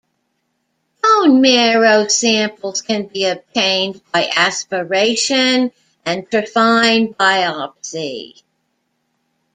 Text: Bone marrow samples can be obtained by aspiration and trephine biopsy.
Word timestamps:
Bone 1.03 1.41
marrow 1.41 2.07
samples 2.07 2.81
can 2.81 3.05
be 3.05 3.25
obtained 3.25 4.01
by 4.11 4.31
aspiration 4.35 5.71
and 6.07 6.27
trephine 6.27 7.13
biopsy. 7.15 8.41